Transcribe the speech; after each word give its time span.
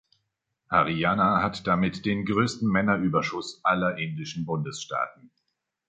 Haryana 0.71 1.43
hat 1.43 1.67
damit 1.67 2.07
den 2.07 2.25
größten 2.25 2.67
Männerüberschuss 2.67 3.63
aller 3.63 3.99
indischen 3.99 4.47
Bundesstaaten. 4.47 5.29